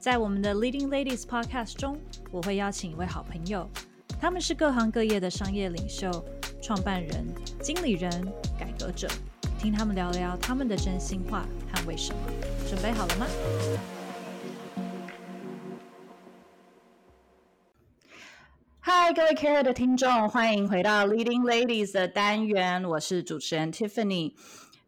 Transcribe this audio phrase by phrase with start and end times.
[0.00, 2.00] 在我们的 Leading Ladies Podcast 中，
[2.30, 3.68] 我会邀请一位好朋友，
[4.18, 6.10] 他们是各行各业的商业领袖、
[6.62, 7.26] 创办人、
[7.60, 8.10] 经理人、
[8.58, 9.06] 改革者，
[9.58, 12.20] 听他们聊聊他们的真心话和为什么。
[12.66, 13.26] 准备好了吗？
[18.78, 24.32] 嗨，各位 Care 的听众，欢迎回到 Leading Ladies 的单元，我是主持人 Tiffany。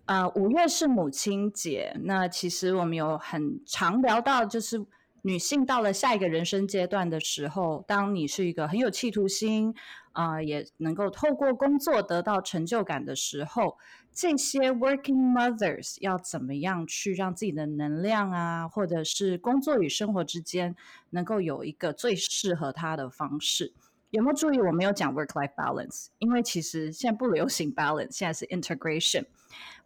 [0.07, 4.83] 呃，五月是母亲节，那其实我们有很常聊到，就是。
[5.25, 9.73] 女性到了下一个人生阶段的时候，当你是一个很有企图心，
[10.11, 13.79] 啊，也能够透过工作得到成就感的时候，
[14.13, 20.75] 这些 working mothers 要怎么样去让自己的能量啊，或者是工作与生活之间
[21.11, 23.73] 能够有一个最适合她的方式？
[24.11, 26.09] 有没有注意我没有讲 work life balance？
[26.19, 29.25] 因为其实现在不流行 balance，现在是 integration。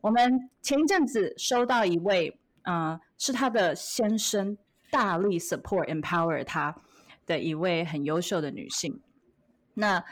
[0.00, 4.56] 我们前一阵子收到一位，呃，是他的先生。
[4.96, 6.74] 大力 support empower 她
[7.26, 9.02] 的一位很优秀的女性。
[9.74, 10.02] 那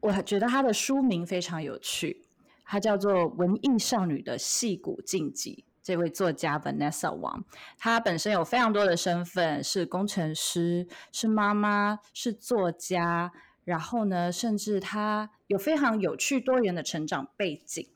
[0.00, 2.28] 我觉得她的书名非常有趣，
[2.62, 5.64] 她叫做《文艺少女的戏骨禁忌》。
[5.82, 7.42] 这位作家 Vanessa 王
[7.78, 13.32] 她本身有非常多的身份，是工程师，是妈妈，是作家。
[13.64, 17.88] 然后呢，甚至她有非常有趣多元的成长背景。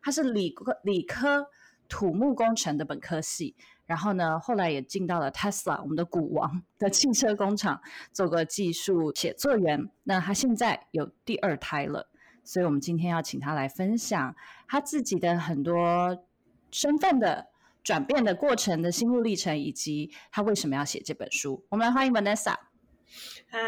[0.00, 1.48] 她是理科理科
[1.88, 3.56] 土木工程的本科系。
[3.88, 7.80] 然后呢，后来也进到了 Tesla，我们的股王的汽车工厂
[8.12, 9.88] 做个技术写作员。
[10.04, 12.06] 那他现在有第二胎了，
[12.44, 14.36] 所以我们今天要请他来分享
[14.68, 16.22] 他自己的很多
[16.70, 17.46] 身份的
[17.82, 21.64] 转变的过程的心路历程，以及他为什么要写这本书。
[21.70, 22.56] 我们来欢迎 Vanessa。
[23.48, 23.58] 嗨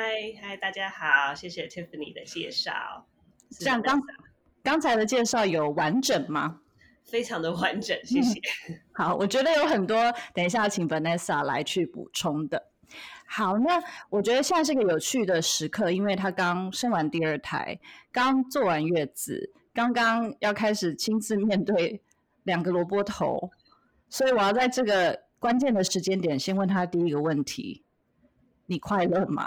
[0.43, 3.07] 嗨，大家好，谢谢 Tiffany 的介绍。
[3.59, 3.99] 这样刚
[4.63, 6.61] 刚才的介绍有完整吗？
[7.11, 8.41] 非常的完整，谢谢。
[8.93, 12.71] 好，我觉得有很多，等一下请 Vanessa 来去补充的。
[13.27, 17.79] 好，那我觉得现在是个有趣的时刻，因为她刚生完第二胎，
[18.13, 22.01] 刚做完月子，刚刚要开始亲自面对
[22.45, 23.51] 两个萝卜头，
[24.09, 27.85] 所以我要在这个关键的时间点，先问她第一个问题：
[28.67, 29.45] 你快乐吗？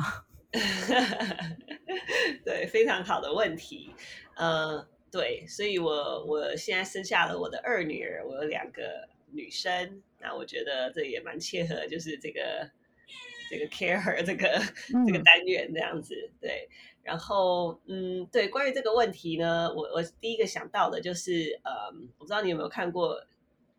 [2.44, 3.96] 对，非常好的问题。
[4.36, 4.86] 呃。
[5.14, 12.68] 对，所以我我现在生下了我的二女儿，我有两个女生，那我觉得这也蛮切合，就是这个
[13.48, 14.60] 这个 care 这个
[15.06, 16.32] 这个单元这样子。
[16.42, 16.68] 对，
[17.04, 23.24] 然后嗯，对，关于这个问题呢，我我第一个想到的就是，呃，我不知道你有没有看过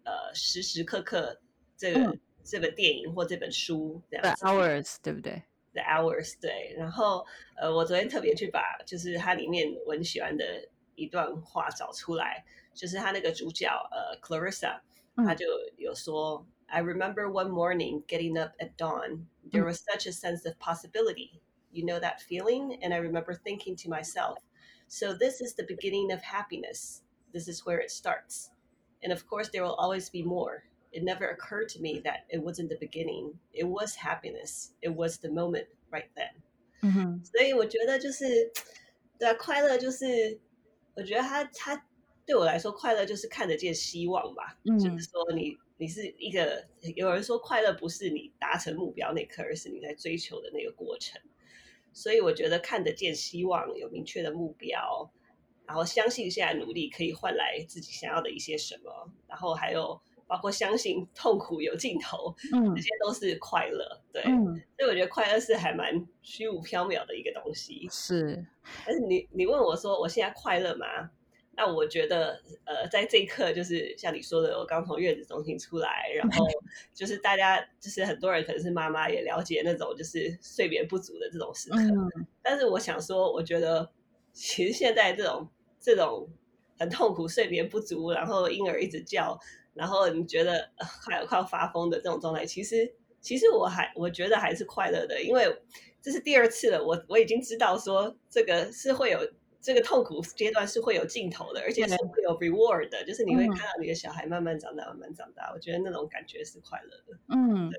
[0.04, 1.40] 呃时时刻刻
[1.76, 10.68] 这个这本电影或这本书这样子，Hours 对不对？The Hours 对，然后呃，我昨天特别去把就是它里面我很喜欢的。
[10.95, 14.79] 一段话找出来，就是他那个主角呃，Clarissa，
[15.16, 15.45] 他就
[15.77, 21.41] 有说，I remember one morning getting up at dawn, there was such a sense of possibility.
[21.72, 22.79] You know that feeling?
[22.81, 24.39] And I remember thinking to myself,
[24.88, 27.01] so this is the beginning of happiness.
[27.31, 28.50] This is where it starts.
[29.03, 30.63] And of course, there will always be more.
[30.91, 33.39] It never occurred to me that it wasn't the beginning.
[33.53, 34.72] It was happiness.
[34.81, 36.41] It was the moment right then.
[36.81, 38.51] 嗯哼，所以我觉得就是，
[39.19, 40.39] 对啊，快乐就是
[40.94, 41.87] 我觉得他他
[42.27, 44.59] 对我来说，快乐就是看得见希望吧。
[44.65, 51.21] 就是说，你你是一个有人说，快乐不是你达成目标那刻，而是你在追求的那个过程。
[51.93, 55.10] 所以我觉得看得见希望，有明确的目标，
[55.66, 60.00] 然后相信现在努力可以换来自己想要的一些什么，然后还有
[60.34, 64.00] 包括相信痛苦有尽头，嗯，这些都是快乐。
[64.12, 67.88] 对，所以我觉得快乐是还蛮虚无缥缈的一个东西。
[67.88, 68.44] 是。
[68.84, 70.86] 但是你你问我说我现在快乐吗？
[71.56, 76.44] 那我觉得呃，在这一刻就是像你说的，我刚从月子中心出来，然后
[76.92, 81.78] 就是大家就是很多人可能是妈妈也了解那种就是睡眠不足的这种时刻。
[82.42, 83.88] 但是我想说，我觉得
[84.32, 85.48] 其实现在这种
[85.78, 86.28] 这种
[86.76, 89.38] 很痛苦睡眠不足，然后婴儿一直叫，
[89.75, 90.71] 然后你觉得
[91.05, 95.55] 快要快要发疯的这种状态，其实其实我还我觉得还是快乐的，因为。
[96.05, 99.19] 这是第二次了，我我已经知道说这个是会有
[99.59, 105.50] 这个痛苦阶段是会有尽头的，而且是会有 reward 的，就是你会看到你的小孩慢慢长大，慢慢长大。
[105.55, 107.19] 我觉得那种感觉是快乐的。
[107.29, 107.73] 嗯，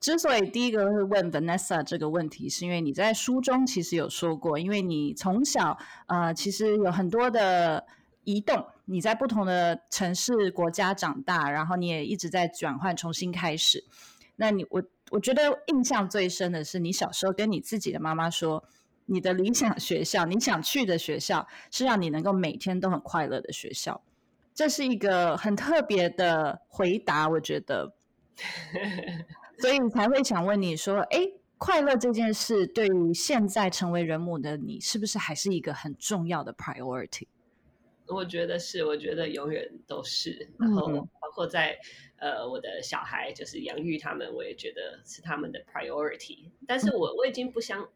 [0.00, 5.76] 之所以第一个会问 Vanessa 这个问题，是因为你在书中其实有说过，因为你从小
[6.06, 7.84] 呃其实有很多的
[8.24, 13.84] 移动，你在不同的城市国家长大，然后你也一直在转换，重新开始。
[14.36, 18.64] 那你我我觉得印象最深的是，你小时候跟你自己的妈妈说。
[19.08, 24.02] 你的理想学校，你想去的学校，是让你能够每天都很快乐的学校。
[24.52, 27.94] 这是一个很特别的回答，我觉得。
[29.62, 31.20] 所以才会想问你说：“哎，
[31.56, 37.28] 快乐这件事，对于现在成为人母的你，是不是还是一个很重要的 priority？”
[38.08, 40.48] 我觉得是，我觉得永远都是。
[40.58, 40.86] 然后，
[41.20, 41.78] 包括在
[42.18, 46.50] 呃我的小孩，就是养育他们，我也觉得是他们的 priority。
[46.66, 47.88] 但是我我已经不相。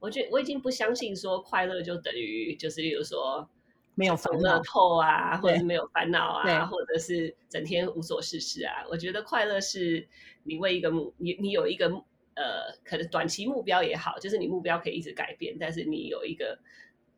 [0.00, 3.48] 我觉我已经不相信说快乐就等于就是，例如说
[3.94, 8.84] 没有烦恼透啊，或者是没有烦恼啊，或者是整天无所事事啊。
[8.90, 10.06] 我觉得快乐是
[10.42, 11.86] 你为一个目，你你有一个
[12.34, 16.58] 呃，可能短期目标也好，就是你目标可以一直改变，但是你有一个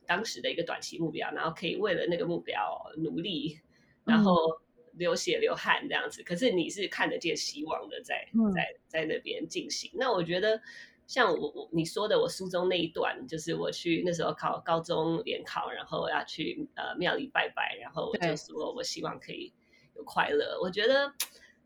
[0.06, 3.58] 当时的一个短期目标，然后可以为了那个目标努力，
[4.04, 4.60] 然后
[4.92, 6.22] 流血流汗这样子。
[6.22, 9.90] 可是你是看得见希望的，在在在那边进行。
[9.94, 10.60] 那我觉得。
[11.08, 19.52] 像我我你说的，我书中那一段，就是我去那时候考高中联考，然后要去呃庙里拜拜，然后我就说我希望可以
[19.94, 20.58] 有快乐。
[20.60, 21.12] 我觉得，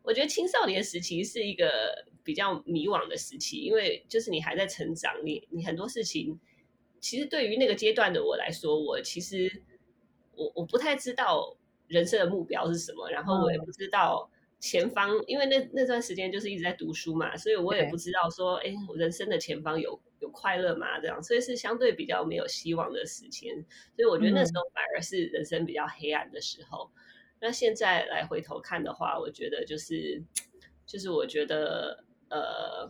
[0.03, 6.39] 我觉得青少年时期是一个比较迷惘的时期，因为就是你还在成长，你你很多事情，
[7.01, 9.61] 其实对于那个阶段的我来说，我其实
[10.35, 11.57] 我我不太知道
[11.87, 14.31] 人生的目标是什么，然后我也不知道。
[14.63, 20.99] 前方，因为那那段时间就是一直在读书嘛，所以我也不知道说，哎，我人生的前方有有快乐吗？
[20.99, 23.55] 这样，所以是相对比较没有希望的时间，
[23.95, 26.91] 所以我觉得那时候反而是人生比较黑暗的时候。
[27.39, 30.21] 那现在来回头看的话，我觉得就是，
[30.85, 32.87] 就是我觉得，呃，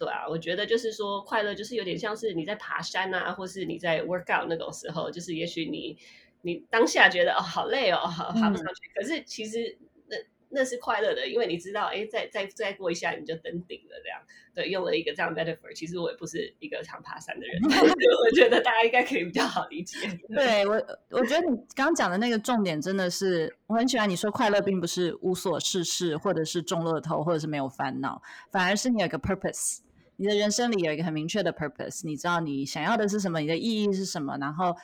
[0.00, 5.96] 对啊，我觉得就是说，快乐就是有点像是你在爬山啊，或是你在 work out 那种时候，就是也许你
[6.42, 9.78] 你当下觉得哦好累哦，爬不上去，可是其实。
[10.08, 10.16] 那
[10.52, 14.20] 那是快乐的，因为你知道，哎，再再再过一下你就登顶了，这样。
[14.52, 15.72] 对，用了一个这样 metaphor。
[15.72, 19.96] 其实我也不是一个常爬山的人，我觉得大家应该可以比较好理解。
[20.34, 20.74] 对我，
[21.10, 28.20] 我觉得你刚刚讲的那个重点真的是，我很喜欢你说快乐并不是无所事事，或者是中乐透，或者是没有烦恼，
[28.50, 29.78] 反而是你有一个 purpose，
[30.20, 34.76] 你的人生里有一个很明确的 purpose，你知道你想要的是什么，你的意义是什么，然后。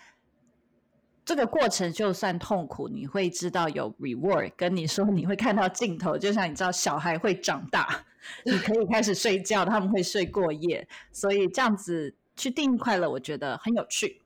[1.27, 4.53] 这个过程就算痛苦，你会知道有 reward。
[4.57, 8.07] 跟你说你会看到尽头，就像你知道小孩会长大，
[8.45, 10.87] 你可以开始睡觉，他们会睡过夜。
[11.11, 14.23] 所以这样子去定义快乐，我觉得很有趣。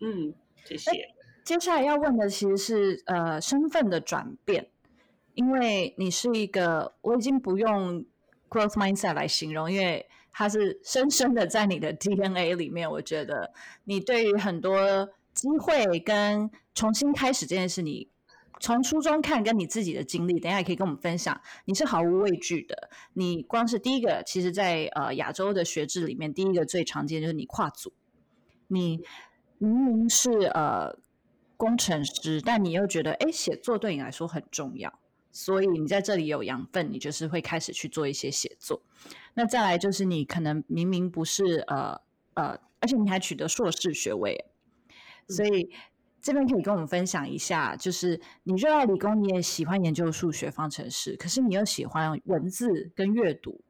[0.00, 0.34] 嗯，
[0.64, 0.90] 谢谢。
[1.44, 4.68] 接下来要问的其实是呃身份的转变，
[5.34, 8.04] 因为你是一个，我已经不用
[8.48, 12.90] growth mindset 来形容，因为它是深深的在你的 DNA 里面。
[12.90, 13.52] 我觉得
[13.84, 15.08] 你对于很多。
[15.32, 18.10] 机会跟重新开始这件事，你
[18.58, 21.40] 从初中看，跟你自己的经历，等一下也可以跟我们分享。
[21.64, 22.90] 你是毫无畏惧的。
[23.14, 27.92] 你光是第一个，其实，在呃亚洲的学制里面，第一个最常见就是你跨组。
[28.66, 29.02] 你
[29.58, 30.98] 明明是呃
[31.56, 34.98] 工程师，但你又觉得哎写作对你来说很重要，
[35.32, 38.82] 所以你在这里有养分，你就是会开始去做一些写作。
[39.34, 42.00] 那再来就是你可能明明不是呃
[42.34, 44.44] 呃，而且你还取得硕士学位。
[45.28, 45.70] 所以
[46.20, 53.60] 这边可以跟我们分享一下，就是你热爱理工，你也喜欢研究数学方程式，可是你又喜欢文字跟阅读，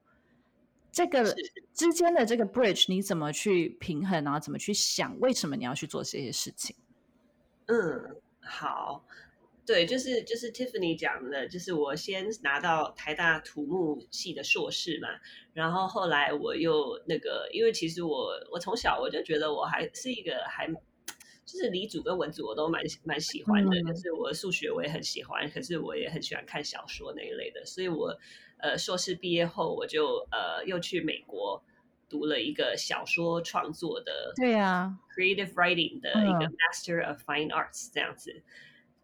[0.91, 1.35] 这个
[1.75, 6.75] 之间的这个 bridge 你怎么去平衡，然后怎么去想，为什么你要去做这些事情？
[7.67, 9.05] 嗯，好，
[9.71, 15.09] 对，就是就是 Tiffany 讲的，就是我先拿到台大土木系的硕士嘛，
[15.53, 20.69] 然后后来我又那个，因为其实我我从小我就觉得我还是一个还。
[21.47, 28.17] 就是理组跟文组我都蛮蛮喜欢的，就是我数学我也很喜欢，可是我也很喜欢看小说那一类的，所以我
[28.59, 31.61] 呃硕士毕业后我就呃又去美国
[32.09, 38.45] 读了一个小说创作的，对呀，creative writing 的一个 Master of Fine Arts 这样子，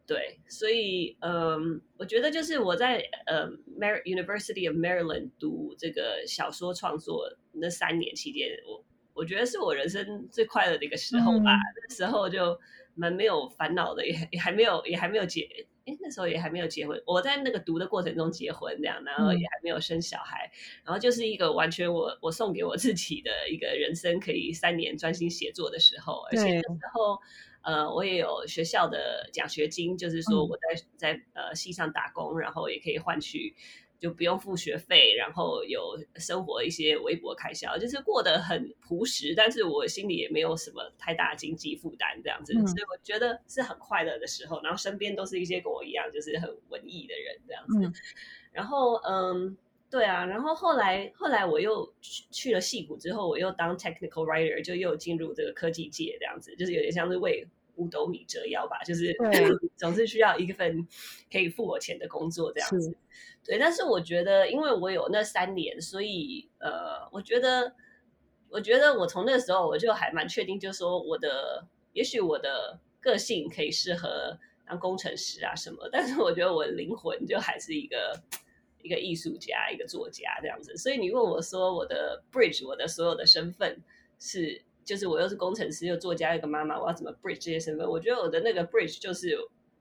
[0.06, 3.48] 对，所以嗯，我觉得就是我在呃
[3.78, 8.84] Mar University of Maryland 读这个小说创作那三年期间，我。
[9.18, 11.52] 我觉得是我人生最快乐的一个时候吧，
[11.88, 12.60] 那时候就
[12.94, 15.48] 蛮没有烦恼的，也也还没有也还没有结，
[15.86, 20.52] 哎，那时候也还没有结婚，我在那个读的过程中结婚这样，然后也还没有生小孩，
[20.84, 27.18] 然后就是一个完全我我送给我自己的一个人生可以三年专心写作的时候，而且那时候
[27.66, 33.54] 呃我也有学校的奖学金，就是说我在在呃系上打工，然后也可以换取。
[33.98, 44.60] 就不用付学费，然后有生活一些微薄开销，就是过得很朴实，但是我心里也没有什么太大经济负担这样子，所以我觉得是很快乐的时候。
[44.62, 48.00] 然后身边都是一些跟我一样就是很文艺的人这样子。
[48.52, 49.56] 然后嗯，
[49.90, 51.90] 对啊，然后后来后来我又
[52.30, 57.46] 去了戏谷之后，我又当 technical writer，就又进入这个科技界这样子，就是有点像是为
[57.76, 59.16] 五斗米折腰吧，就是
[59.76, 60.86] 总是需要一份
[61.30, 62.96] 可以付我钱的工作这样子。
[63.44, 67.72] 对，但是我觉得，因为我有那三年，所以呃，我觉得，
[68.48, 78.20] 我觉得我从那时候我就还蛮确定，就是说我的，也许我的个性可以适合当工程师啊什么，但是我觉得我的灵魂就还是一个
[78.82, 80.76] 一个艺术家，一个作家这样子。
[80.76, 83.80] 所以你问我说，我的 bridge，我的所有的身份
[84.18, 87.86] 是，就是我又是工程师，又作家，一个妈妈，我要怎么 bridge 这些身份？
[87.86, 89.36] 我觉得我的那个 bridge 就是。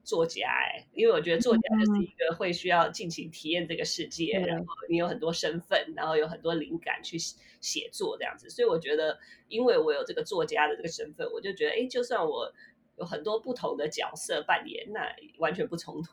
[0.06, 7.18] 作家哎，因为我觉得作家就是一个会需要尽情体验这个世界，然后你有很多身份，然后有很多灵感去
[7.60, 8.48] 写作这样子。
[8.48, 12.54] 所以我觉得，因为我有这个作家的这个身份，我就觉得，哎，就算我
[13.00, 15.02] 有很多不同的角色扮演，那
[15.40, 16.12] 完全不冲突。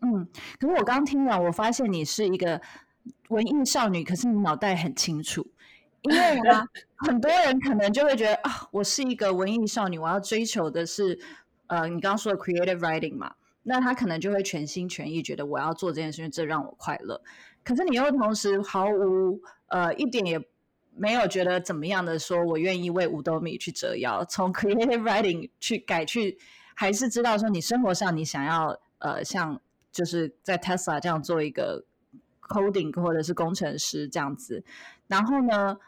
[0.00, 0.26] 嗯，
[0.58, 2.58] 可是我刚听了，我发现你是一个
[3.28, 5.46] 文艺少女，可是你脑袋很清楚。
[6.04, 6.64] 因为呢，
[6.96, 11.18] 很多人可能就会觉得啊，我是一个文艺少女，我要追求的是。
[11.66, 17.18] 呃，你刚刚说的 creative writing 嘛，那他可能就会全心全意觉得我要做这件事情，这让我快乐。
[17.64, 20.38] 可是你又同时毫无呃一点也
[20.94, 26.36] 没有觉得怎么样的，说我愿意为五斗米去折腰，从 creative writing 去改去，
[26.74, 29.58] 还是知道说你生活上你想要呃像
[29.90, 31.82] 就是在 Tesla 这样做一个
[32.42, 34.62] coding 或者是工程师这样子，
[35.08, 35.78] 然后呢，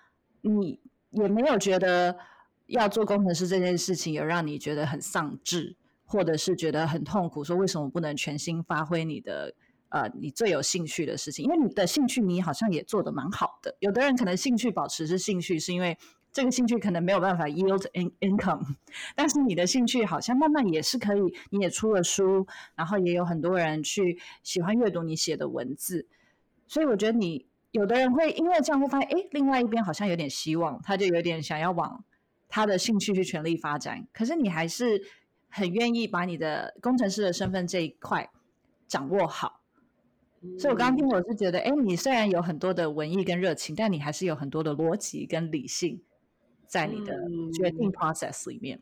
[0.47, 2.17] 你也没有觉得。
[2.69, 7.45] 要做工程师这件事情，有让你觉得很丧志，或者是觉得很痛苦？
[7.45, 9.55] 说为什么不能全心发挥你的
[9.89, 11.45] 呃你最有兴趣的事情？
[11.45, 13.77] 因为你的兴趣你好像也做得蛮好的。
[13.79, 15.97] 有的人可能兴趣保持是兴趣，是因为
[16.33, 18.75] 这个兴趣可能没有办法 yield in income，
[19.15, 21.21] 但是你的兴趣好像慢慢也是可以。
[21.51, 26.09] 你也出了书，然后也有很多人去喜欢阅读你写的文字，
[26.67, 32.05] 所以我觉得你有的人会因为这样会发现，哎，另外一边好像有点希望，他就有点想要往。
[32.49, 35.03] 他的兴趣去全力发展，可是你还是
[35.49, 38.31] 很愿意把你的工程师的身份这一块
[38.87, 39.61] 掌握好。
[40.57, 46.01] 所以我刚刚听，我是觉得，哎，你虽然有很多的文艺跟热情，但你还是有很多的逻辑跟理性
[46.69, 47.13] 在你的
[47.53, 48.79] 决定 process 里面。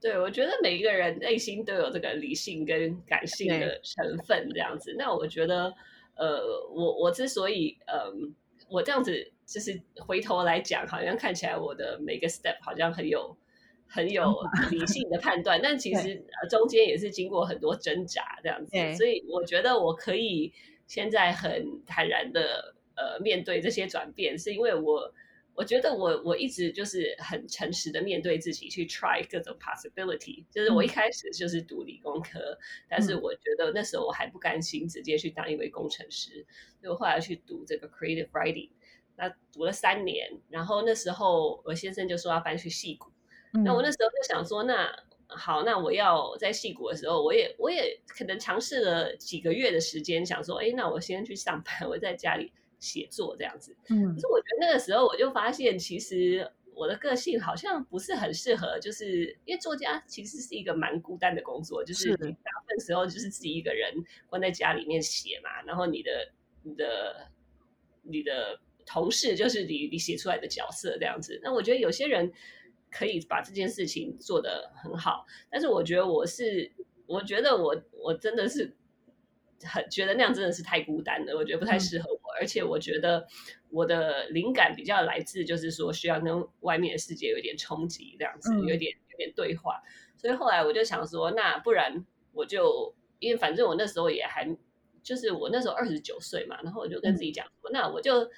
[0.00, 4.94] 对，我觉得每一个人内心都有这个理性跟感性的成分，这样子。
[4.98, 5.74] 那我觉得，
[6.16, 8.34] 呃，我我之所以，嗯，
[8.68, 9.30] 我这样子。
[9.46, 13.36] 就是回头来讲，好像看起来我的每个 step 好像很有
[13.86, 14.34] 很有
[14.70, 18.72] 理性的判断，但其实中间也是经过很多挣扎这样子。
[18.96, 20.50] 所以我觉得我可以
[20.86, 25.12] 现在很坦然的呃面对这些转变，是因为我
[25.54, 30.44] 我觉得我我一直就是很诚实的面对自己，去 try 各种 possibility。
[30.50, 32.58] 就是我一开始就是读理工科，
[32.88, 36.44] 但是我觉得那时候我还不甘心直接去当一位工程师，
[36.80, 38.70] 所以我后来去读这个 creative writing。
[39.16, 43.12] 那读了三年，然后那时候我先生就说要搬去戏谷，
[43.64, 44.92] 那我那时候就想说，那
[45.28, 52.52] 好，那我要在戏谷的时候，我也我也可能尝试了几个月的时间，想说，哎，那我先去上班，我在家里
[52.84, 53.74] 写作这样子。
[53.88, 63.94] 嗯，可是我觉得那个时候我就发现，其实我的个性好像不是很适合，就是因为作家其实是一个蛮孤单的工作，就是你大部分时候就是自己一个人
[64.28, 67.30] 关在家里面写嘛，然后你的你的
[68.02, 68.60] 你的。
[68.86, 71.40] 同事就是你，你写出来的角色这样子。
[71.42, 72.30] 那我觉得有些人
[72.90, 76.70] 可以把这件事情做得很好，但是我觉得我是，
[77.06, 78.76] 我觉得我我真的是
[79.62, 82.13] 很觉得那样真的是太孤单了，我觉得不太适合我。
[82.44, 83.26] 而且我觉得
[83.70, 89.82] 我的灵感比较来自，就是说需要跟外面的世界有点冲击，这样子有点有点对话。
[90.18, 94.46] 所以后来我就想说，那不然我就因为反正我那时候也还
[95.02, 98.30] 就是我那时候二十九岁嘛，然后我就跟自己讲说，那我就。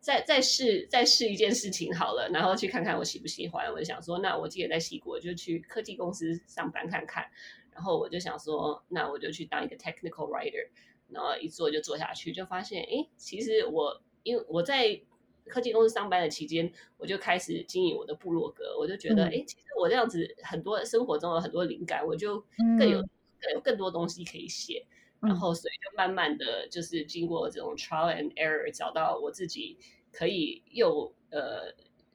[0.00, 3.66] 再再试再试一件事情好了，然后去看看我喜不喜欢。
[3.72, 7.28] 我就想说，那我既然在西国，就去科技公司上班看看。
[7.72, 10.68] 然后我就想说，那我就去当一个 technical writer。
[11.10, 15.00] 然后一做就做下去，就发现，哎，其实我因为我在
[15.46, 18.76] 科技公司上班的期间，我就开始经营我的部落格。
[18.78, 22.38] 我就觉得，哎，其实我这样子很多生活中有很多灵感，我就
[22.78, 23.00] 更有
[23.40, 24.84] 更有更多东西可以写。
[25.20, 29.76] 然后所以就慢慢的就是经过这种 trial and error，找到我自己
[30.12, 31.74] 可以又呃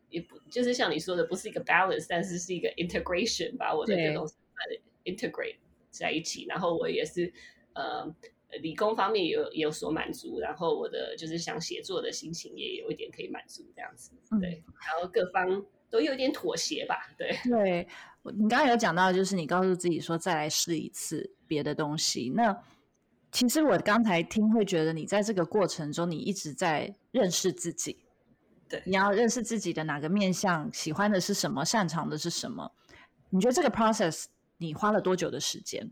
[0.10, 4.26] 也不就是像你说的，不是一个 balance，但是是一个 integration，把我的各种
[5.04, 5.58] integrate
[5.90, 6.46] 在一起。
[6.46, 7.34] 然后我也是
[7.74, 8.06] 呃
[8.62, 14.12] 理工方面有也有所满足，然后我的就是想写作的心情也有一点可以满足这样子。
[14.40, 15.66] 对，然后各方。
[15.90, 17.88] 都有点妥协吧，对对，
[18.34, 22.32] 你刚刚有讲到，就是你告诉自己说再来试一次别的东西。
[22.36, 22.64] 那
[23.32, 27.96] 其实我刚才听会觉得，你在这个过程中，你一直在认识自己。
[28.68, 32.72] 对，你要认识自己的哪个面向，喜欢的是什么，擅长的是什么？
[33.30, 34.26] 你觉得这个 process
[34.58, 35.92] 你花了多久的时间？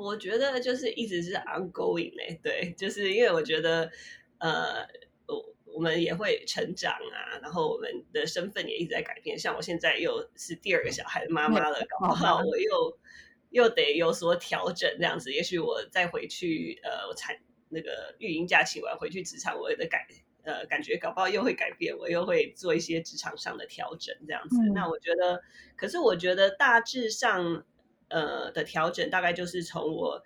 [0.00, 3.90] 我觉得就是一直是 ongoing 嘞，对，就是因为我觉得
[4.38, 4.86] 呃。
[5.26, 9.36] 我我们也会成长啊，然后我们的身份也一直在改变。
[9.36, 12.98] 像我现在又是第二个小孩的妈妈了，搞不好我又
[13.50, 15.32] 又得有所调整，这样子。
[15.32, 17.36] 也许我再回去，呃，我产
[17.70, 20.06] 那个育婴假期完回去职场，我的改
[20.44, 24.56] 呃感觉搞不好又会改变，我又会做一些职场上的调整，这样子。
[24.74, 25.42] 那我觉得，
[25.74, 27.64] 可是我觉得大致上，
[28.08, 30.22] 呃的调整大概就是从我。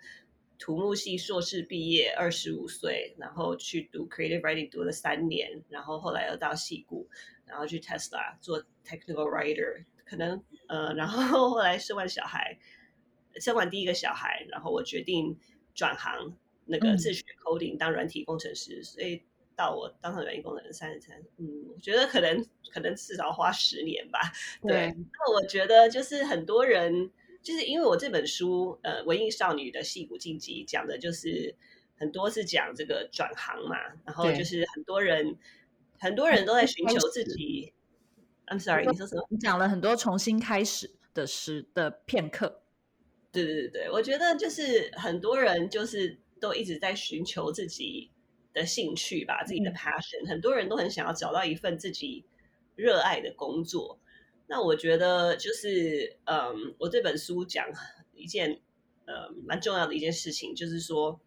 [0.61, 7.07] 土木系硕士毕业，二十五岁，然后去读 creative writing，读了三年，然后后来又到戏谷，
[7.45, 12.59] 然后去 Tesla 做 technical writer，可能呃，然后后来生完小孩，
[13.35, 15.39] 生完第一个小孩，然后我决定
[15.73, 19.23] 转行那个自学 coding 当软体工程师，所以
[19.55, 24.19] 到我当上软体工程师三十三，嗯，我觉得可能可能至少花十年吧。
[24.61, 27.09] 对，那我觉得就是很多人。
[27.41, 31.55] 就是因为我这本书，呃，文艺少女的戏骨晋级，讲的就是
[31.97, 35.37] 很多是讲这个转行嘛，然后就是很多人，
[35.99, 37.73] 很多人都在寻求自己。
[38.47, 39.25] I'm sorry，你说什么？
[39.29, 42.63] 你讲了很多重新开始的时的片刻。
[43.31, 48.09] 对对对对，我觉得就是很多人就是都一直在寻求自己
[48.53, 50.27] 的兴趣吧，自己的 passion。
[50.27, 52.25] 很多人都很想要找到一份自己
[52.75, 53.99] 热爱的工作。
[54.51, 57.67] 那我觉得就是，嗯，我这本书讲
[58.15, 58.59] 一件，
[59.05, 61.19] 呃，蛮重要的一件事情，就是说，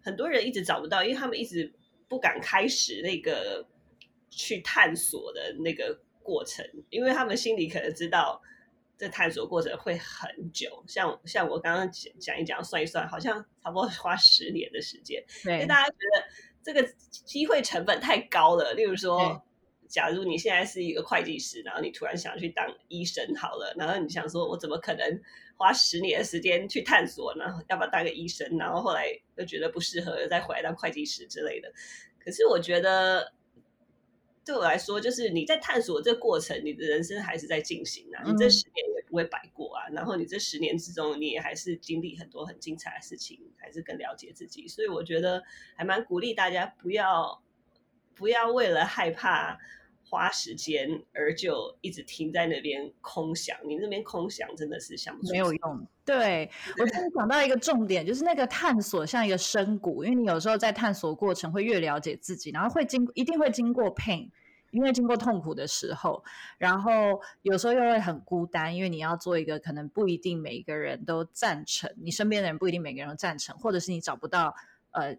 [0.00, 1.70] 很多人一直找不到，因为他们一直
[2.08, 3.66] 不敢开始那个
[4.30, 8.40] 去探索的那个过程，因为他们心里可能知道
[8.96, 16.24] 这探索过程会很久，像像我刚刚讲讲一讲，算一算，好像差不多花十年的时间，因为大家觉得
[16.62, 19.42] 这个机会成本太高了，例如说。
[19.88, 25.20] 假如你现在是一个会计师，然后你突然想去当医生，好了，然后你想说，我怎么可能
[25.56, 27.62] 花十年的时间去探索然后？
[27.68, 28.56] 要不要当个医生？
[28.58, 31.72] 然后后来又觉得不适合，再回来当会计师之类的。
[32.18, 33.32] 可是我觉得，
[34.44, 38.22] 对我来说，就是你在探索这个过程，你的人生还是在进行啊。
[38.26, 39.88] 你这十年也不会白过啊。
[39.92, 44.66] 然后你这十年之中，你也还是经历很多很精彩的事情，还是更了解自己。
[44.66, 45.42] 所以我觉得
[45.76, 47.42] 还蛮鼓励大家不要。
[48.16, 49.58] 不要为了害怕
[50.08, 55.86] 花时间而就一直停在那边空想，你那边空想真的是想不出没有用。
[56.04, 64.30] 对我刚讲到一个重点，就是那个探索像一个深谷，因为你有时候在探索过程会越了解自己，然后会经一定会经过 pain，
[64.70, 66.24] 因为经过痛苦的时候，
[66.56, 74.54] 然后有时候又会很孤单，因为你要做一个可能不一定每个人都赞成，你身边的人不一定每个人都赞成，或者是你找不到
[74.92, 75.16] 呃。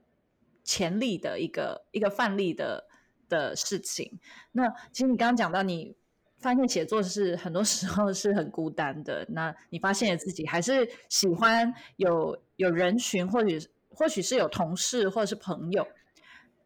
[0.64, 2.87] 潜力的一个一个范例的
[3.30, 4.20] 的事情。
[4.52, 5.96] 那其实你刚刚讲到，你
[6.40, 9.26] 发现写作是很多时候是很孤单的。
[9.30, 13.60] 那你发现了自己还是喜欢有有人群，或许
[13.90, 15.88] 或许是有同事或者是朋友。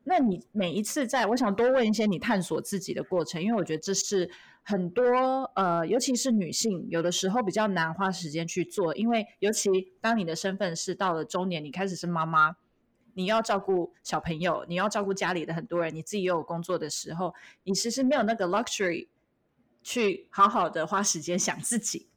[0.03, 4.29] 那你每一次在，我想多问一些你探索自己的过程，因为我觉得这是
[4.63, 5.03] 很多
[5.55, 9.69] 呃，尤其是女性，有的时候比较难花时间去做，因为尤其
[10.01, 12.55] 当你的身份是到了中年，你开始是妈妈。
[13.13, 19.07] 你要照顾小朋友，你要照顾家里的很多人，你自己又有工作的时候，你其实没有那个 luxury
[19.83, 22.07] 去好好的花时间想自己。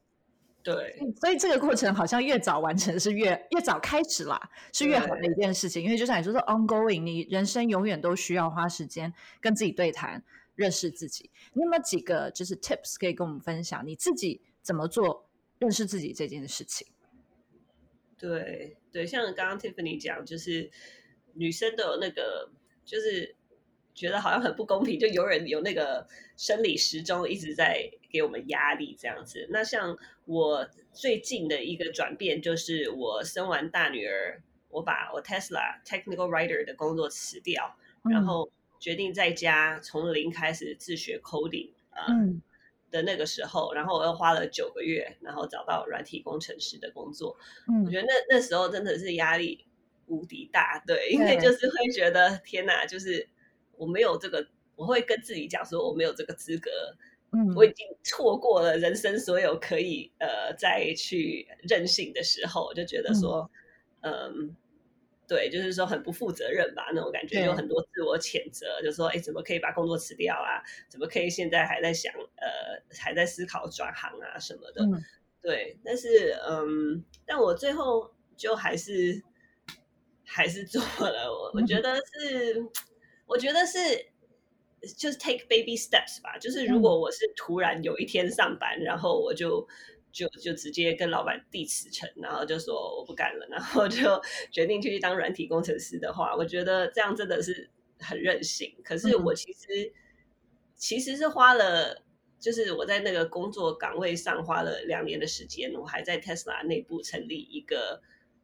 [0.63, 5.83] 对，所以这个过程好像越早完成是越越早开始啦，是越好的一件事情。
[5.85, 11.31] 因为就像你说的 ongoing，你人生永远都需要花时间跟自己对谈，认识自己。
[11.53, 13.87] 你有没有几个就是 tips 可以跟我们分享？
[13.87, 15.29] 你自己怎么做
[15.59, 16.87] 认识自己这件事情？
[18.25, 20.71] 对对，像刚刚 Tiffany 讲，就是
[21.35, 22.49] 女生都有那个，
[22.83, 23.35] 就是
[23.93, 26.09] 觉得好像很不公平，就有人有那个
[26.39, 29.47] 生理时钟一直在给我们压力这样子。
[29.51, 42.07] 那像我最近的一个转变，就是我生完大女儿，我把我 Tesla Technical Writer 的工作辞掉，然后决定在家从零开始自学 coding 啊。
[42.95, 47.37] 的那个时候，然后我又花了九个月，然后找到软体工程师的工作。
[47.67, 49.67] 嗯，我觉得那那时候真的是压力
[50.07, 53.29] 无敌大，对，因为就是会觉得天哪，就是
[53.77, 56.71] 我没有这个，我会跟自己讲说我没有这个资格，
[57.33, 63.51] 嗯，我已经错过了人生所有可以呃再去任性的时候，我就觉得说，
[64.03, 64.55] 嗯。
[65.27, 70.63] 对，就是说很不负责任吧，那种感觉有很多自我谴责，就说哎，怎么可以把工作辞掉啊？
[70.89, 74.85] 怎么可以现在还在想呃，还在思考转行啊什么的？
[75.41, 79.23] 对，但是嗯，但我最后就还是
[80.25, 81.31] 还是做了。
[81.31, 82.65] 我我觉得是，
[83.27, 83.79] 我觉得是
[84.97, 86.37] 就是 take baby steps 吧。
[86.39, 89.67] 就是如果我是突然有一天上班，然后我就。
[90.15, 94.23] 就就直接跟老板递辞呈，然后就说我不干了，然后就
[94.53, 98.73] 决定去当软体工程师的话，我觉得这样真的是很任性。
[98.85, 99.93] 可是我其实
[100.77, 102.05] 其实是花了，
[102.39, 108.01] 就是我在那个工作岗位上花了两年的时间，我还在 Tesla 内部成立一个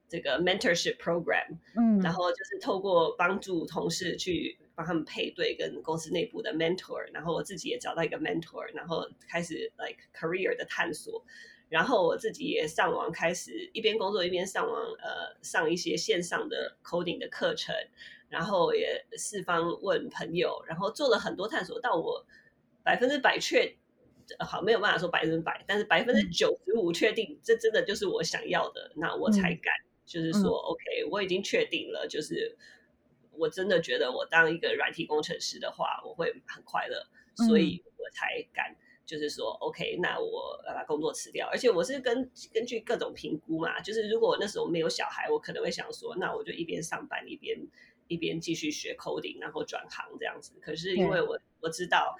[0.09, 11.24] 这个 mentorship program，嗯，然后就是透过帮助同事去帮他们配对跟公司内部的 mentor，然后我自己也找到一个 mentor，然后开始 like career 的探索。
[11.70, 17.72] 然后我自己也上网开始一边工作一边上网，呃，上一些线上的 coding 的课程，
[18.28, 22.26] 然后也四方问朋友，然后做了很多探索，到我
[22.83, 23.72] 百分之百确
[24.40, 29.72] 好没有办法说百分之百，但是百分之九十五确定这真的就是我想要的，那我才敢，
[30.04, 32.56] 就是说 OK，我已经确定了，就是
[33.30, 37.06] 我真的觉得我当一个软体工程师的话，我会很快乐，
[37.46, 38.74] 所以我才敢。
[39.11, 43.81] 就是说，OK，那我要把工作辞掉，而且我是根根据各种评估嘛。
[43.81, 47.59] 就是如果我那时候没有小孩，我可能会想说，那我就一边上班一边
[48.07, 50.53] 一边继续学 coding，然后转行这样子。
[50.61, 52.16] 可是因为我我知道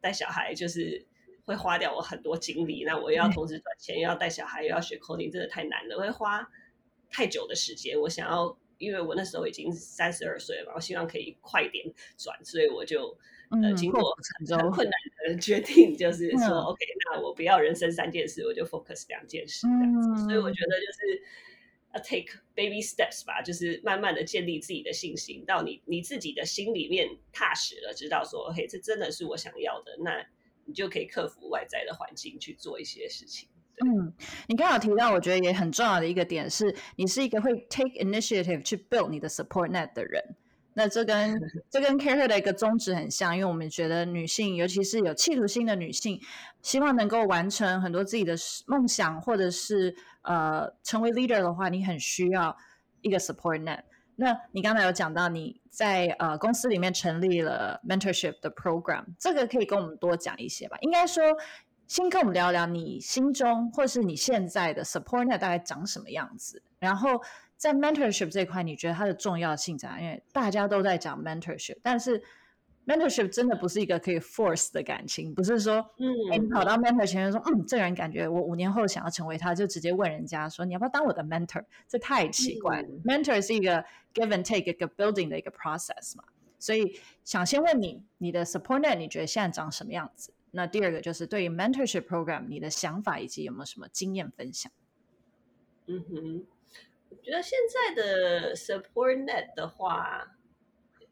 [0.00, 1.06] 带小孩就是
[1.44, 6.50] 会花掉我很多精力，那我又要同时赚钱，又要带小孩，又要学 coding，真的太难了，会花
[7.12, 7.96] 太久的时间。
[8.00, 13.16] 我想要，因为我那时候已经三十二岁了嘛，我希望可以快点转，所以我就。
[13.50, 14.00] 呃，经过
[14.48, 14.94] 很困难
[15.28, 20.24] 的决定，就是说，OK，那我不要人生三件事，我就 focus 两件事这样子。
[20.24, 21.22] 所以我觉得就是
[22.02, 30.26] take baby steps 吧，就是慢慢的建立自己的信心，到你你自己的心里面踏实了，知道说，OK，这真的是我想要的，那
[30.64, 33.48] 你就可以克服外在的环境去做一些事情。
[33.84, 34.12] 嗯，
[34.48, 40.36] 你刚好提到，我觉得也很重要的一个点是，你是一个会 take initiative 去 build 你的 support net 的人。
[40.78, 46.20] 那这跟这跟 Care 的一个宗旨很像，因为我们觉得女性，尤其是有企图心的女性，
[46.60, 48.34] 希望能够完成很多自己的
[48.66, 52.54] 梦想，或者是呃成为 leader 的话，你很需要
[53.00, 53.80] 一个 support net。
[54.16, 60.76] 那你刚才有讲到你在呃公司里面成立了 mentorship 的 program，这个可以跟我们多讲一些吧？
[60.82, 61.24] 应该说，
[61.86, 67.22] 先跟我们聊聊你心中或是你现在的 support net 大概长什么样子，然后。
[67.56, 70.00] 在 mentorship 这块，你觉得它的重要性在哪？
[70.00, 72.22] 因为大家都在讲 mentorship，但是
[72.86, 81.64] mentorship 真的不是一个可以 force 的感情，不是说，嗯，你跑到 mentor 前面说，嗯，这个人感觉我五年后想要成为他，就直接问人家说，你要不要当我的 mentor？
[81.88, 82.88] 这太奇怪了。
[83.04, 83.82] mentor 是一个
[84.14, 86.24] give and take 一个 building 的一个 process 嘛，
[86.58, 90.32] 所以想先问你，你的 support net 你觉得现在长什么样子？
[90.50, 94.70] 那第二个就是对于 mentorship program 你的想法以及有没有什么经验分享？
[95.86, 96.44] 嗯哼。
[97.08, 100.36] 我觉得现在的 support net 的话，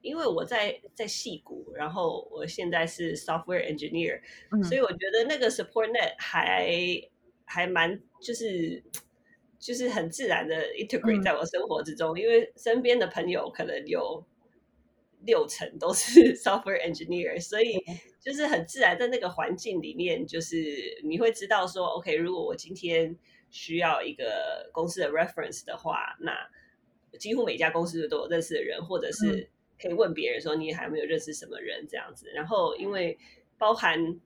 [0.01, 4.21] 因为我在在戏谷，然后我现在是 software engineer，
[4.65, 6.71] 所以我觉得那个 support net 还
[7.45, 8.83] 还蛮就是
[9.59, 14.25] 就是很自然的 integrate 在我生活之中，因为身边的朋友可能有
[15.25, 17.83] 六成都是 software engineer，所以
[18.21, 23.17] 就是很自然在那个环境里面，就是你会知道说，OK，如果我今天。
[23.55, 26.33] 需要一个公司的 reference 的话，那
[27.21, 29.49] 几乎每家公司都有认识的人，或者是
[29.81, 32.29] 可以问别人说你还没有认识什么人这样子。
[32.35, 33.17] 然后因为
[33.57, 34.21] 包含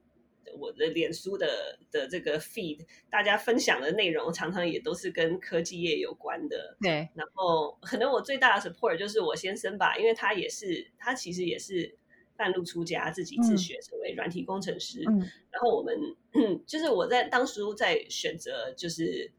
[0.57, 6.75] 我的脸书的的这个 feed，大家分享的内容常常也都是跟科技业有关的。
[6.81, 11.95] 对，然后可能我最大的 support 就是我先生吧，因为他也是他其实也是。
[12.39, 15.03] 半路出家，自己自学成为软体工程师。
[15.05, 15.19] 嗯
[15.51, 15.93] 然后我们
[16.65, 19.29] 就是我在当初在选择就是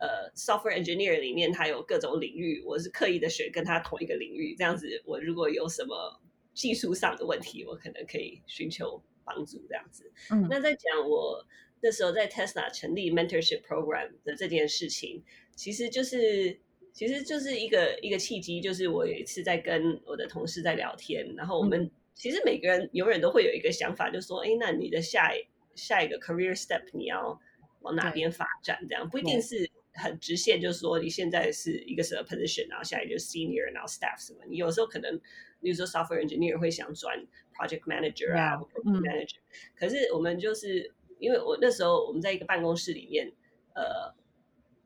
[0.00, 6.20] 呃 software engineer 里面，它有各种领域，我是刻意的选跟他同一个领域，这样子我如果有什么
[6.52, 10.10] 技术上的问题，我可能可以寻求帮助这样子。
[10.50, 11.46] 那在讲我
[11.80, 15.22] 那时候在 Tesla 成立 mentorship program 的这件事情，
[15.54, 16.58] 其实就是
[16.92, 21.88] 其实就是一个一个契机，就是我有一次在跟我的同事在聊天，然后我们。
[22.18, 25.32] 其实每个人永远都会有一个想法，就说：“哎，那你的下
[25.76, 27.40] 下一个 career step 你要
[27.80, 35.16] 往哪边发展，这样不一定是很直线，就是说你现在是一个什么 position，然后下一个就是 senior，然后 staff 什么，你有时候可能，
[35.62, 37.16] 比如说 software engineer 会想转
[37.54, 39.36] project manager 啊，project manager，
[39.76, 43.32] 可是我们就是因为我那时候我们在一个办公室里面，
[43.74, 44.12] 呃。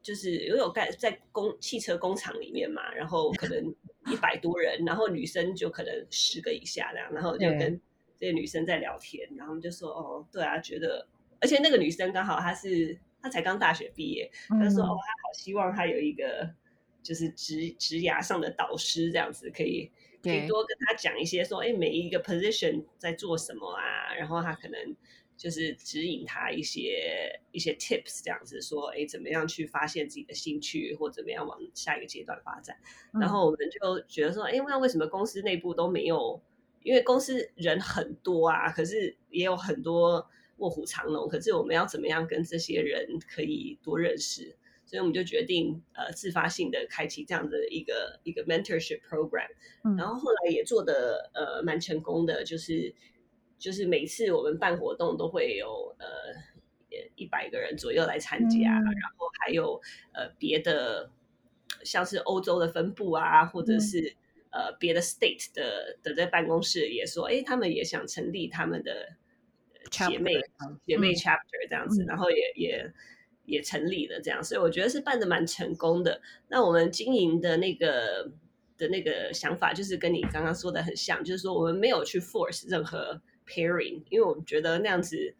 [0.03, 3.73] 就是有有干在工汽车工厂里面嘛，然后可能
[4.07, 7.81] 一百多人，然后女生就可能十个以下这样，然后就跟
[8.19, 11.07] 这些女生在聊天，然后就说哦，对啊，觉得，
[11.41, 16.49] 而且那个女生刚好她是她才刚大学毕业，她说哦，她好希望她有一个
[17.03, 19.91] 就是职职涯上的导师这样子，可以
[20.23, 24.97] 可以多跟她讲一些说，哎，每一个 position 在做什么啊，然后她可能。
[25.42, 32.76] 就是指引他一些一些 tips，这样子说，哎，怎么样去发现自己的兴趣，或怎么样往下一个阶段发展。
[33.12, 36.40] 然后我们就觉得说，哎，那为什么公司内部都没有？
[36.85, 40.24] 因为公司人很多啊，可是也有很多
[40.59, 41.28] 卧虎藏龙。
[41.28, 44.55] 可是我们要怎么样跟这些人可以多认识？
[44.87, 49.48] 所以我们就决定呃自发性的开启这样的一个一个 mentorship program。
[49.98, 52.94] 然后后来也做的呃蛮成功的，就是。
[53.62, 56.07] 就是每次我们办活动都会有呃
[57.14, 59.81] 一百个人左右来参加，然后还有
[60.12, 61.09] 呃别的
[61.85, 64.16] 像是欧洲的分部啊，或者是
[64.51, 69.11] 呃别的 state 的的在办公室也说，哎，他们也想成立他们的
[69.92, 70.33] 姐妹
[70.85, 72.92] 姐妹 chapter 这样子，然后也也
[73.44, 76.20] 也成立了这样，所以我觉得是办的蛮成功的。
[76.48, 78.29] 那我们经营的那个
[78.77, 83.22] 的那个想法，就是跟你刚刚说的很像，就是说我们没有去 force 任何。
[83.46, 85.35] pairing，因为我们觉得那样子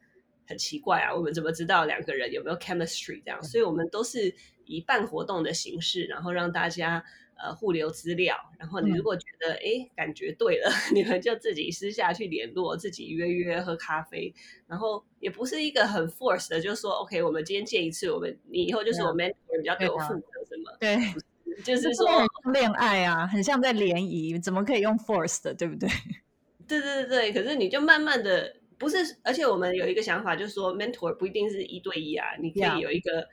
[0.47, 3.43] 很奇怪啊，我们怎么知道两个人有没有 chemistry 这样？
[3.43, 4.35] 所以我们都是
[4.65, 7.05] 以办活动的形式，然后让大家
[7.37, 14.33] 呃互留资料，然后你如果觉得哎感觉对了， 你们就自己私下去联络，自己约约喝咖啡，
[14.67, 20.77] 然后也不是一个很 force 的，就是说 OK，我们今天见一次，我们你以后就是我 mentor，你要对我负责什么？
[20.79, 20.97] 对，
[21.63, 22.07] 就是说
[22.53, 25.89] 恋爱啊，很像在联谊，怎么可以用 force 的，对不对？
[26.69, 33.29] 对对对对，可是你就慢慢的不是，而且我们有一个想法，就是说 mentor 不一定是一对一啊，你可以有一个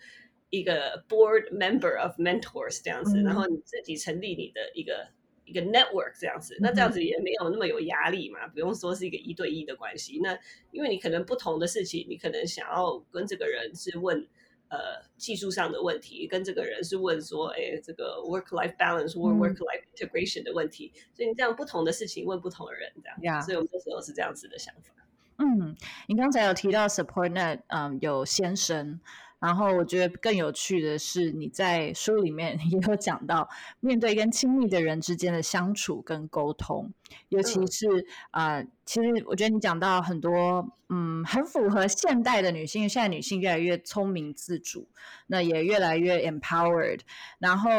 [0.49, 5.07] 一个 board member of mentors 这样子，然后你自己成立你的一个
[5.45, 10.19] 一个 network 这样子，那这样子也没有那么有压力嘛，不用说是一个一对一的关系。
[10.21, 10.37] 那
[10.71, 14.27] 因为你可能不同的事情，你可能想要跟这个人是问。
[14.69, 24.93] 呃，技术上的问题，跟这个人是问说，哎，这个 work life balance 或 work life integration 的问题，所以你这样不同的事情问不同的人，这样，所以我们这时候是这样子的想法。
[25.37, 25.75] 嗯，
[26.07, 28.99] 你刚才有提到 support net，嗯，有先生。
[29.39, 33.47] 然后我觉得更有趣的是，你在书里面 也有讲到，
[33.79, 36.91] 面对跟亲密的人之间的相处跟沟通，
[37.29, 44.89] 尤其是啊，其实我觉得你讲到很多，嗯，很符合现代的女性，现在女性越来越聪明自主，
[45.27, 46.99] 那也越来越 empowered。
[47.39, 47.71] 然后，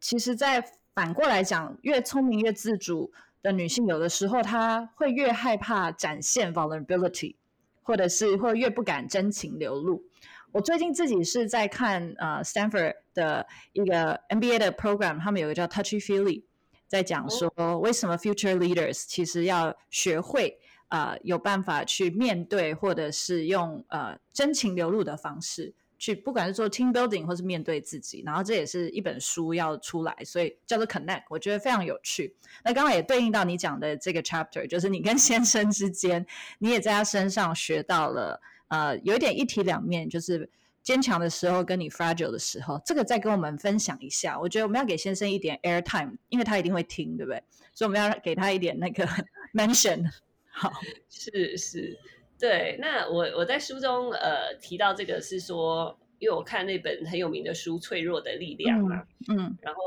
[0.00, 7.36] 其实，在反过来讲，越聪明越自主的女性，有的时候她会越害怕展现 vulnerability，
[7.82, 10.04] 或者是或越不敢真情流露。
[10.52, 16.42] 我最近自己是在看呃 Stanford 的一个 MBA 的 program，他们有个叫 Touchy Feely，
[16.86, 28.22] 在讲说为什么 future leaders 其实要学会呃有办法去面对，或者是用呃真情流露的方式去，不管是做 team building 或是面对自己。
[28.26, 32.36] 然后这也是一本书要出来，所以叫做 Connect，我觉得非常有趣。
[32.62, 36.26] 那刚刚也对应到你讲的这个 chapter，就是你跟先生之间，
[36.58, 38.38] 你也在他身上学到了。
[38.72, 40.48] 呃，有一点一体两面，就是
[40.82, 44.40] 坚强的时候跟你 fragile 的时候，这个再跟我们分享一下。
[44.40, 47.42] 我觉得我们要给先生一点 air time，因为他一定会听，对不对？
[47.74, 49.06] 所以我们要给他一点那个
[49.52, 50.10] mention。
[50.48, 50.72] 好，
[51.10, 51.98] 是是，
[52.38, 52.78] 对。
[52.80, 59.82] 那我我在书中呃提到这个是说，因为我看那本很有名的书《脆弱的力量》嘛，嗯，然后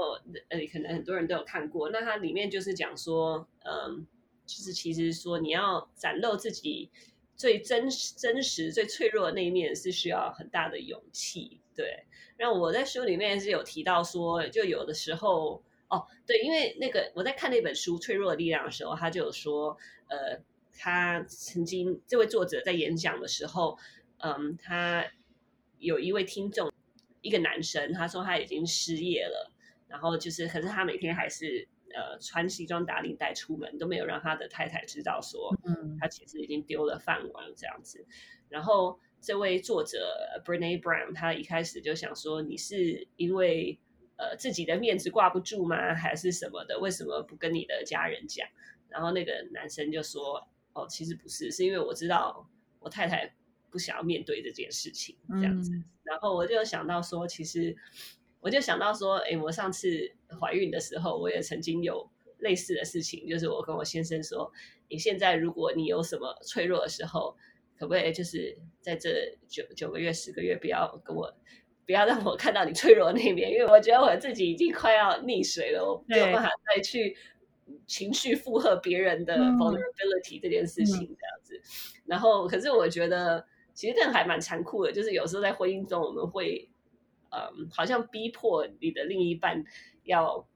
[0.50, 1.90] 呃可能很多人都有看过。
[1.90, 4.06] 那它里面就是讲说，嗯，
[4.46, 6.92] 就是其实说你要展露自己。
[7.36, 11.60] 最真实、真实、最脆弱的那一面是需要很大的勇气。
[11.76, 12.06] 对，
[12.38, 20.40] 然后我在书里面是有提到说，就有的时候，哦，对，因为那个我在看那本书《脆弱的力量》的时候，他就有说，呃，
[20.74, 23.78] 他曾经这位作者在演讲的时候，
[24.20, 25.06] 嗯，他
[25.80, 26.72] 有一位听众，
[27.22, 29.52] 一个男生，他说他已经失业了，
[29.88, 31.68] 然后就是，可是他每天还是。
[31.96, 35.56] 呃，穿西装打领带出门都没有让他的太太知道，说
[36.00, 38.06] 他其实已经丢了饭碗这样子。
[38.50, 43.80] 然后这位作者 Brene Brown，他一开始就想说，你是因为
[44.18, 46.78] 呃自己的面子挂不住吗，还是什么的？
[46.80, 48.48] 为什么不跟你的家人讲？
[48.90, 52.48] 然后那个男生就说，哦，其实不是，是因为我知道
[52.80, 53.34] 我太太。
[53.72, 55.70] 不想要面对这件事情这样子。
[56.04, 57.76] 然后我就想到说，其实
[58.40, 62.10] 我就想到说，哎，我上次怀孕的时候，我也曾经有
[62.40, 64.52] 类似的事情，就是我跟我先生说，
[64.90, 67.36] 你现在如果你有什么脆弱的时候，
[67.78, 71.36] 可不可以就是在这九九个月、十个月，不要跟我。
[71.88, 77.16] 不要让我看到你脆弱那面，因为我觉得我自己已经快要溺水了，我没有办法再去
[77.86, 81.62] 情绪负荷别人的 vulnerability 这件事情这样子。
[82.08, 86.68] 然后，可是我觉得其实这样还蛮残酷的，就是有时候在婚姻中，我们会
[87.30, 89.64] 嗯，好像逼迫你的另一半
[90.06, 90.48] 要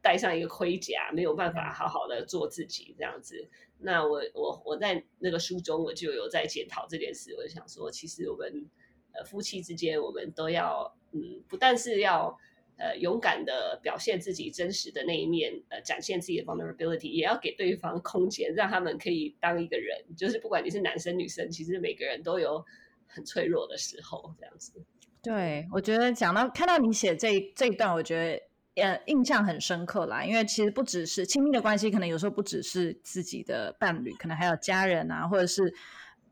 [0.00, 3.48] 戴上一个盔甲，没有办法好好的做自己这样子。
[3.78, 8.70] 那我我我在那个书中我就有在检讨这件事，我就想说，其实我们。
[9.14, 12.34] 呃，夫妻之间，我们都要，嗯，不但是要，
[12.78, 20.02] 呃，勇敢的表现自己真实的那一面，呃，展现自己的 vulnerability，也要给对方空间，让他们可以当一个人。
[20.16, 22.64] 就是不管你是男生女生，其实每个人都有
[23.06, 24.82] 很脆弱的时候，这样子。
[25.22, 28.42] 对，我觉得讲到看到你写这这一段，我觉得
[28.76, 30.24] 呃印象很深刻啦。
[30.24, 35.74] 因为其实不只是亲密的关系，可能有时候不只是自己的伴侣，可能还有家人啊，或者是。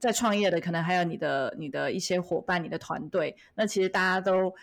[0.00, 4.55] 在创业的可能还有你的你的一些伙伴、你的团队，那其实大家都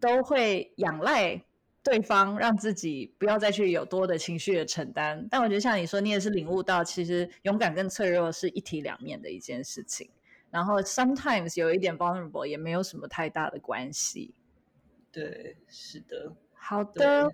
[0.00, 1.40] 都会仰赖
[1.80, 5.28] 对方，让自己不要再去有多的情绪的承担。
[5.30, 10.10] 但我觉得像你说，你也是领悟到，其实勇敢跟脆弱是一体两面的一件事情。
[10.50, 14.34] 然后 sometimes 有一点 vulnerable 也没有什么太大的关系。
[15.12, 16.32] 对，是的。
[16.60, 17.32] 好的。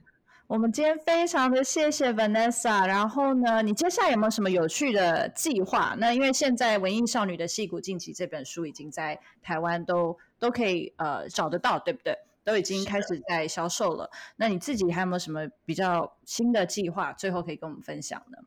[0.49, 5.97] 我们今天非常的谢谢 Vanessa，然后呢，你接下来有没有什么有趣的计划？
[5.99, 12.17] 那因为现在《文艺少女的戏骨晋级》这本书已经在台湾都都可以呃找得到，对不对？
[12.45, 14.09] 都已经开始在销售了。
[14.37, 17.13] 那你自己还有没有什么比较新的计划？
[17.13, 18.39] 最后可以跟我们分享呢？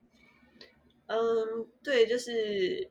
[1.08, 2.90] 嗯，对，就是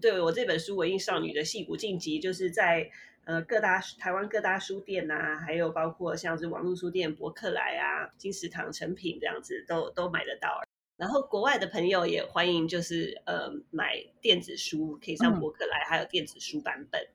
[0.00, 2.90] 对我这本书《文艺少女的戏骨晋级》，就是在。
[3.28, 10.62] 呃，各大台湾各大书店呐，还有包括像是网络书店博客来啊、金石堂、成品这样子，都都买得到。
[10.96, 17.06] 然后国外的朋友也欢迎，就是呃买电子书，可以上博客来，还有电子书版本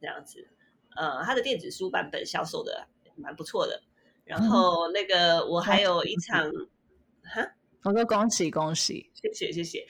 [0.00, 0.48] 这样子。
[0.96, 3.80] 呃，它的电子书版本销售的蛮不错的。
[4.24, 6.50] 然后那个我还有一场，
[7.22, 7.52] 哈。
[7.84, 9.84] 我说恭喜恭喜，谢谢谢谢。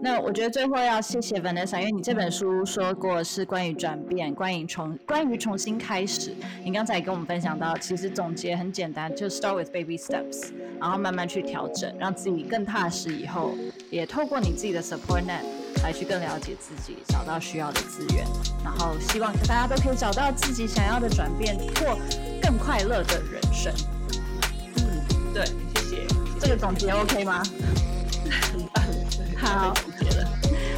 [0.00, 6.34] 那我觉得最后要谢谢 Vanessa，因为你这本书说过是关于转变，关于重关于重新开始。
[6.64, 13.14] 你刚才也跟我们分享到，其实总结很简单，就 start with baby steps，然后慢慢去调整，让自己更踏实。
[13.14, 13.54] 以后
[13.90, 15.44] 也透过你自己的 support net
[15.82, 18.24] 来去更了解自己，找到需要的资源。
[18.64, 21.98] 然后希望大家都可以找到自己想要的转变，过
[22.40, 23.70] 更快乐的人生。
[24.78, 25.63] 嗯，对。
[26.40, 27.42] 这个总结 OK 吗？
[28.52, 28.84] 很棒，
[29.36, 30.28] 好，总结了。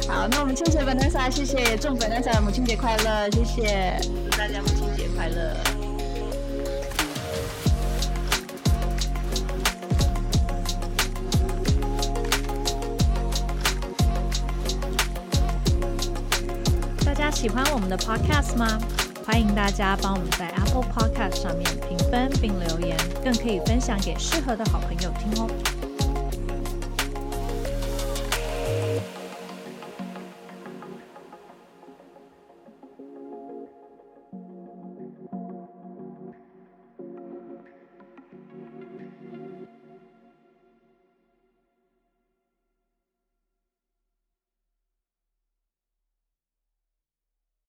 [0.07, 5.55] 好，那我们谢谢 Vanessa，谢谢，祝 Vanessa 母亲节快乐，谢谢，祝大家母亲节快乐。
[17.05, 18.79] 大家喜欢我们的 Podcast 吗？
[19.27, 25.76] 欢迎大家帮我们在 Apple Podcast 上面评分并留言，更可以分享给适合的好朋友听哦。